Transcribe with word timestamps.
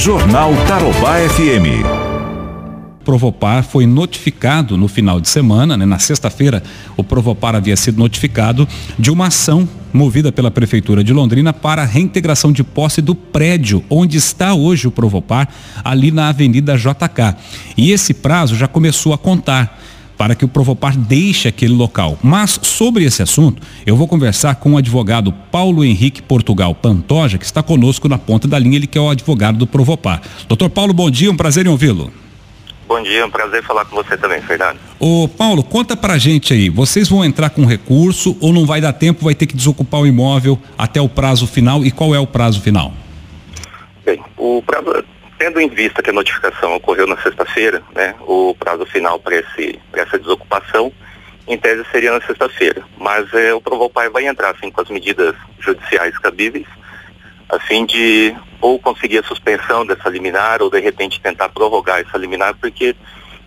Jornal 0.00 0.54
Tarobá 0.66 1.16
FM. 1.28 1.84
Provopar 3.04 3.62
foi 3.62 3.84
notificado 3.84 4.78
no 4.78 4.88
final 4.88 5.20
de 5.20 5.28
semana, 5.28 5.76
né? 5.76 5.84
na 5.84 5.98
sexta-feira, 5.98 6.62
o 6.96 7.04
Provopar 7.04 7.54
havia 7.54 7.76
sido 7.76 7.98
notificado 7.98 8.66
de 8.98 9.10
uma 9.10 9.26
ação 9.26 9.68
movida 9.92 10.32
pela 10.32 10.50
Prefeitura 10.50 11.04
de 11.04 11.12
Londrina 11.12 11.52
para 11.52 11.82
a 11.82 11.84
reintegração 11.84 12.50
de 12.50 12.64
posse 12.64 13.02
do 13.02 13.14
prédio 13.14 13.84
onde 13.90 14.16
está 14.16 14.54
hoje 14.54 14.88
o 14.88 14.90
Provopar, 14.90 15.50
ali 15.84 16.10
na 16.10 16.28
Avenida 16.30 16.78
JK. 16.78 17.36
E 17.76 17.92
esse 17.92 18.14
prazo 18.14 18.56
já 18.56 18.66
começou 18.66 19.12
a 19.12 19.18
contar 19.18 19.78
para 20.20 20.34
que 20.34 20.44
o 20.44 20.48
Provopar 20.48 20.94
deixe 20.98 21.48
aquele 21.48 21.72
local. 21.72 22.18
Mas 22.22 22.60
sobre 22.62 23.04
esse 23.04 23.22
assunto, 23.22 23.62
eu 23.86 23.96
vou 23.96 24.06
conversar 24.06 24.56
com 24.56 24.74
o 24.74 24.76
advogado 24.76 25.32
Paulo 25.50 25.82
Henrique 25.82 26.20
Portugal 26.20 26.74
Pantoja, 26.74 27.38
que 27.38 27.44
está 27.46 27.62
conosco 27.62 28.06
na 28.06 28.18
ponta 28.18 28.46
da 28.46 28.58
linha, 28.58 28.76
ele 28.76 28.86
que 28.86 28.98
é 28.98 29.00
o 29.00 29.08
advogado 29.08 29.56
do 29.56 29.66
Provopar. 29.66 30.20
Doutor 30.46 30.68
Paulo, 30.68 30.92
bom 30.92 31.10
dia, 31.10 31.30
um 31.30 31.36
prazer 31.38 31.64
em 31.64 31.70
ouvi-lo. 31.70 32.12
Bom 32.86 33.02
dia, 33.02 33.20
é 33.20 33.24
um 33.24 33.30
prazer 33.30 33.64
falar 33.64 33.86
com 33.86 33.96
você 33.96 34.14
também, 34.14 34.42
Fernando. 34.42 34.76
Ô 34.98 35.26
Paulo, 35.26 35.64
conta 35.64 35.96
pra 35.96 36.18
gente 36.18 36.52
aí, 36.52 36.68
vocês 36.68 37.08
vão 37.08 37.24
entrar 37.24 37.48
com 37.48 37.64
recurso 37.64 38.36
ou 38.42 38.52
não 38.52 38.66
vai 38.66 38.78
dar 38.78 38.92
tempo, 38.92 39.24
vai 39.24 39.34
ter 39.34 39.46
que 39.46 39.56
desocupar 39.56 40.02
o 40.02 40.06
imóvel 40.06 40.58
até 40.76 41.00
o 41.00 41.08
prazo 41.08 41.46
final 41.46 41.82
e 41.82 41.90
qual 41.90 42.14
é 42.14 42.20
o 42.20 42.26
prazo 42.26 42.60
final? 42.60 42.92
Bem, 44.04 44.20
o 44.36 44.62
prazo, 44.66 44.99
tendo 45.50 45.60
em 45.60 45.68
vista 45.68 46.00
que 46.00 46.10
a 46.10 46.12
notificação 46.12 46.76
ocorreu 46.76 47.08
na 47.08 47.16
sexta-feira, 47.16 47.82
né, 47.92 48.14
o 48.20 48.54
prazo 48.54 48.86
final 48.86 49.18
para 49.18 49.34
essa 49.34 50.18
desocupação, 50.18 50.92
em 51.48 51.58
tese 51.58 51.84
seria 51.90 52.12
na 52.12 52.24
sexta-feira. 52.24 52.84
Mas 52.96 53.32
é, 53.34 53.52
o 53.52 53.60
Provopar 53.60 54.10
vai 54.12 54.26
entrar 54.26 54.50
assim, 54.50 54.70
com 54.70 54.80
as 54.80 54.88
medidas 54.88 55.34
judiciais 55.58 56.16
cabíveis, 56.18 56.66
a 57.48 57.58
fim 57.58 57.84
de 57.84 58.34
ou 58.60 58.78
conseguir 58.78 59.18
a 59.18 59.24
suspensão 59.24 59.84
dessa 59.84 60.08
liminar 60.08 60.62
ou 60.62 60.70
de 60.70 60.78
repente 60.78 61.20
tentar 61.20 61.48
prorrogar 61.48 61.98
essa 61.98 62.16
liminar, 62.16 62.54
porque 62.54 62.94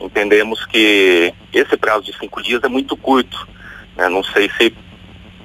entendemos 0.00 0.64
que 0.66 1.34
esse 1.52 1.76
prazo 1.76 2.04
de 2.04 2.16
cinco 2.16 2.40
dias 2.40 2.62
é 2.62 2.68
muito 2.68 2.96
curto. 2.96 3.48
Né? 3.96 4.08
Não 4.08 4.22
sei 4.22 4.48
se 4.50 4.72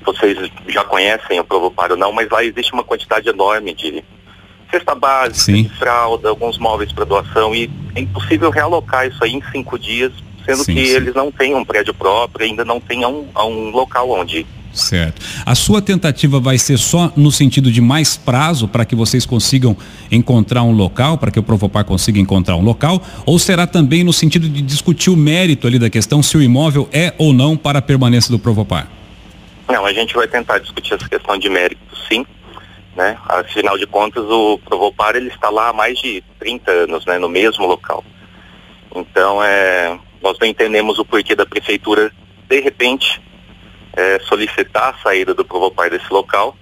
vocês 0.05 0.37
já 0.67 0.83
conhecem 0.83 1.39
o 1.39 1.43
Provopar 1.43 1.91
ou 1.91 1.97
não, 1.97 2.11
mas 2.11 2.29
lá 2.29 2.43
existe 2.43 2.73
uma 2.73 2.83
quantidade 2.83 3.27
enorme 3.27 3.73
de 3.73 4.03
cesta 4.73 4.95
básica, 4.95 5.39
Sim. 5.39 5.69
fralda, 5.77 6.29
alguns 6.29 6.57
móveis 6.57 6.91
para 6.91 7.05
doação 7.05 7.53
e 7.53 7.69
é 7.95 8.01
impossível 8.01 8.49
realocar 8.49 9.07
isso 9.07 9.23
aí 9.23 9.33
em 9.33 9.43
cinco 9.51 9.77
dias, 9.77 10.11
sendo 10.43 10.63
sim, 10.63 10.73
que 10.73 10.87
sim. 10.87 10.95
eles 10.95 11.13
não 11.13 11.31
têm 11.31 11.53
um 11.53 11.63
prédio 11.63 11.93
próprio, 11.93 12.47
ainda 12.47 12.65
não 12.65 12.79
têm 12.79 13.05
um, 13.05 13.27
um 13.35 13.69
local 13.69 14.09
onde 14.09 14.45
Certo. 14.73 15.21
A 15.45 15.53
sua 15.53 15.83
tentativa 15.83 16.39
vai 16.39 16.57
ser 16.57 16.79
só 16.79 17.13
no 17.15 17.31
sentido 17.31 17.71
de 17.71 17.79
mais 17.79 18.17
prazo 18.17 18.67
para 18.67 18.83
que 18.83 18.95
vocês 18.95 19.23
consigam 19.23 19.77
encontrar 20.11 20.63
um 20.63 20.71
local, 20.71 21.15
para 21.15 21.29
que 21.29 21.37
o 21.37 21.43
Provopar 21.43 21.85
consiga 21.85 22.19
encontrar 22.19 22.55
um 22.55 22.63
local, 22.63 22.99
ou 23.23 23.37
será 23.37 23.67
também 23.67 24.03
no 24.03 24.11
sentido 24.11 24.49
de 24.49 24.63
discutir 24.63 25.11
o 25.11 25.15
mérito 25.15 25.67
ali 25.67 25.77
da 25.77 25.91
questão 25.91 26.23
se 26.23 26.35
o 26.35 26.41
imóvel 26.41 26.89
é 26.91 27.13
ou 27.19 27.31
não 27.31 27.55
para 27.55 27.77
a 27.77 27.81
permanência 27.83 28.31
do 28.31 28.39
Provopar? 28.39 28.87
Não, 29.69 29.85
a 29.85 29.93
gente 29.93 30.15
vai 30.15 30.27
tentar 30.27 30.57
discutir 30.57 30.95
essa 30.95 31.07
questão 31.07 31.37
de 31.37 31.49
mérito, 31.49 31.79
sim 32.11 32.25
né? 32.95 33.17
Afinal 33.27 33.77
de 33.77 33.87
contas, 33.87 34.23
o 34.23 34.57
Provopar 34.59 35.15
ele 35.15 35.29
está 35.29 35.49
lá 35.49 35.69
há 35.69 35.73
mais 35.73 35.97
de 35.99 36.23
30 36.39 36.71
anos, 36.71 37.05
né? 37.05 37.17
No 37.17 37.29
mesmo 37.29 37.65
local. 37.65 38.03
Então, 38.95 39.43
é, 39.43 39.97
nós 40.21 40.37
não 40.39 40.47
entendemos 40.47 40.99
o 40.99 41.05
porquê 41.05 41.35
da 41.35 41.45
prefeitura, 41.45 42.11
de 42.47 42.59
repente, 42.59 43.21
é, 43.95 44.19
solicitar 44.19 44.93
a 44.93 45.03
saída 45.03 45.33
do 45.33 45.43
Provopar 45.43 45.89
desse 45.89 46.11
local, 46.11 46.55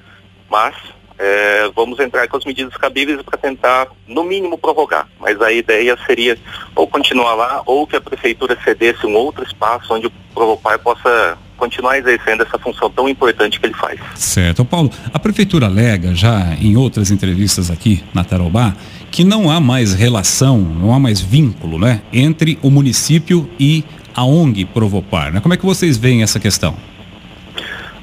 mas 0.49 0.75
é, 1.17 1.69
vamos 1.75 1.99
entrar 1.99 2.27
com 2.27 2.37
as 2.37 2.45
medidas 2.45 2.75
cabíveis 2.77 3.21
para 3.21 3.37
tentar, 3.37 3.87
no 4.07 4.23
mínimo, 4.23 4.57
prorrogar. 4.57 5.07
Mas 5.19 5.39
a 5.39 5.51
ideia 5.51 5.95
seria 6.07 6.37
ou 6.75 6.87
continuar 6.87 7.35
lá, 7.35 7.61
ou 7.65 7.85
que 7.85 7.95
a 7.95 8.01
prefeitura 8.01 8.57
cedesse 8.63 9.05
um 9.05 9.15
outro 9.15 9.43
espaço 9.43 9.93
onde 9.93 10.07
o 10.07 10.11
Provopar 10.33 10.79
possa 10.79 11.37
continuar 11.61 11.99
exercendo 11.99 12.41
essa 12.41 12.57
função 12.57 12.89
tão 12.89 13.07
importante 13.07 13.59
que 13.59 13.67
ele 13.67 13.75
faz. 13.75 13.99
Certo. 14.15 14.65
Paulo, 14.65 14.89
a 15.13 15.19
prefeitura 15.19 15.67
alega, 15.67 16.15
já 16.15 16.55
em 16.59 16.75
outras 16.75 17.11
entrevistas 17.11 17.69
aqui 17.69 18.03
na 18.15 18.23
Tarobá, 18.23 18.73
que 19.11 19.23
não 19.23 19.51
há 19.51 19.59
mais 19.59 19.93
relação, 19.93 20.57
não 20.57 20.91
há 20.91 20.99
mais 20.99 21.21
vínculo, 21.21 21.77
né, 21.77 22.01
entre 22.11 22.57
o 22.63 22.71
município 22.71 23.47
e 23.59 23.83
a 24.15 24.25
ONG 24.25 24.65
Provopar. 24.65 25.31
Né? 25.31 25.39
Como 25.39 25.53
é 25.53 25.57
que 25.57 25.63
vocês 25.63 25.97
veem 25.97 26.23
essa 26.23 26.39
questão? 26.39 26.75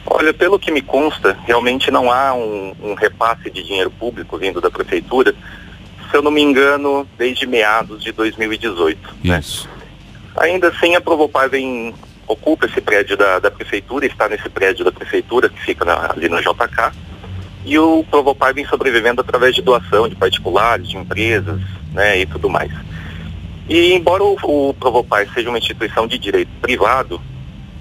Olha, 0.06 0.32
pelo 0.32 0.56
que 0.56 0.70
me 0.70 0.80
consta, 0.80 1.36
realmente 1.44 1.90
não 1.90 2.12
há 2.12 2.32
um, 2.34 2.72
um 2.80 2.94
repasse 2.94 3.50
de 3.50 3.64
dinheiro 3.64 3.90
público 3.90 4.38
vindo 4.38 4.60
da 4.60 4.70
prefeitura, 4.70 5.34
se 6.08 6.16
eu 6.16 6.22
não 6.22 6.30
me 6.30 6.40
engano, 6.40 7.04
desde 7.18 7.44
meados 7.44 8.04
de 8.04 8.12
2018. 8.12 9.16
Né? 9.24 9.40
Isso. 9.40 9.68
Né? 9.68 9.74
Ainda 10.36 10.68
assim, 10.68 10.94
a 10.94 11.00
Provopar 11.00 11.50
vem 11.50 11.92
ocupa 12.28 12.66
esse 12.66 12.80
prédio 12.80 13.16
da, 13.16 13.38
da 13.38 13.50
prefeitura, 13.50 14.06
está 14.06 14.28
nesse 14.28 14.48
prédio 14.48 14.84
da 14.84 14.92
prefeitura 14.92 15.48
que 15.48 15.60
fica 15.60 15.84
na, 15.84 16.12
ali 16.12 16.28
no 16.28 16.40
JK. 16.40 16.92
E 17.64 17.78
o 17.78 18.04
Provopar 18.04 18.54
vem 18.54 18.66
sobrevivendo 18.66 19.20
através 19.20 19.54
de 19.54 19.62
doação 19.62 20.08
de 20.08 20.14
particulares, 20.14 20.88
de 20.88 20.96
empresas, 20.96 21.60
né, 21.92 22.20
e 22.20 22.26
tudo 22.26 22.48
mais. 22.48 22.70
E 23.68 23.92
embora 23.92 24.22
o, 24.22 24.36
o 24.42 24.74
Provopar 24.74 25.26
seja 25.32 25.48
uma 25.48 25.58
instituição 25.58 26.06
de 26.06 26.18
direito 26.18 26.50
privado, 26.60 27.20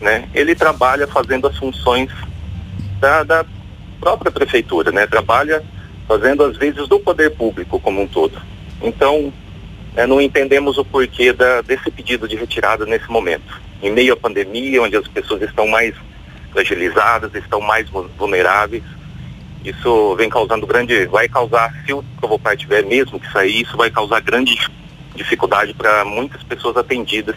né, 0.02 0.28
ele 0.34 0.56
trabalha 0.56 1.08
fazendo 1.08 1.48
as 1.48 1.58
funções 1.58 2.10
da, 3.00 3.24
da 3.24 3.46
própria 4.00 4.32
prefeitura, 4.32 4.92
né, 4.92 5.06
trabalha 5.06 5.64
fazendo 6.08 6.44
as 6.44 6.58
vezes 6.58 6.88
do 6.88 7.00
poder 7.00 7.32
público 7.32 7.80
como 7.80 8.02
um 8.02 8.08
todo. 8.08 8.42
Então, 8.82 9.32
é, 9.98 10.06
não 10.06 10.22
entendemos 10.22 10.78
o 10.78 10.86
porquê 10.86 11.34
da, 11.34 11.62
desse 11.62 11.90
pedido 11.90 12.28
de 12.28 12.36
retirada 12.36 12.86
nesse 12.86 13.10
momento 13.10 13.60
em 13.82 13.92
meio 13.92 14.14
à 14.14 14.18
pandemia, 14.18 14.82
onde 14.82 14.96
as 14.96 15.08
pessoas 15.08 15.42
estão 15.42 15.68
mais 15.68 15.94
fragilizadas, 16.52 17.34
estão 17.34 17.60
mais 17.60 17.90
vulneráveis. 17.90 18.84
Isso 19.66 20.16
vem 20.16 20.30
causando 20.30 20.68
grande, 20.68 21.08
vai 21.08 21.28
causar, 21.28 21.74
se 21.84 21.94
o 21.94 22.04
provocar 22.20 22.56
tiver 22.56 22.86
mesmo 22.86 23.20
que 23.20 23.30
sair, 23.32 23.62
isso 23.64 23.76
vai 23.76 23.90
causar 23.90 24.22
grande 24.22 24.56
dificuldade 25.16 25.74
para 25.74 26.06
muitas 26.06 26.44
pessoas 26.44 26.78
atendidas 26.78 27.36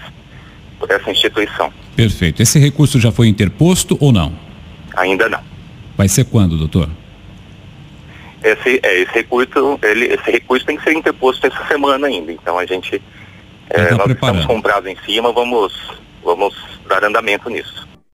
por 0.79 0.91
essa 0.91 1.11
instituição. 1.11 1.73
Perfeito. 1.97 2.43
Esse 2.43 2.59
recurso 2.59 3.01
já 3.01 3.11
foi 3.11 3.27
interposto 3.29 3.97
ou 4.01 4.13
não? 4.13 4.35
Ainda 4.97 5.31
não. 5.31 5.41
Vai 5.97 6.09
ser 6.09 6.25
quando, 6.25 6.59
doutor? 6.59 6.91
Esse, 8.43 8.81
é, 8.83 9.01
esse 9.01 9.13
recurso, 9.13 9.79
ele, 9.83 10.07
esse 10.07 10.31
recurso 10.31 10.65
tem 10.65 10.77
que 10.77 10.85
ser 10.85 10.93
interposto 10.93 11.47
essa 11.47 11.67
semana 11.67 12.07
ainda. 12.07 12.33
Então 12.33 12.59
a 12.59 12.65
gente, 12.65 13.01
é, 13.69 13.87
tá 13.87 13.97
nós 13.97 14.11
estamos 14.11 14.47
com 14.47 14.55
um 14.57 14.63
prazo 14.63 14.89
em 14.89 14.97
cima, 15.05 15.33
vamos 15.33 16.01
vamos 16.23 16.55
dar 16.89 17.05
andamento 17.05 17.49
nisso. 17.49 17.90